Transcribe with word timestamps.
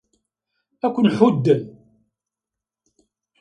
Ad 0.85 0.91
ken-ḥudden. 0.93 1.61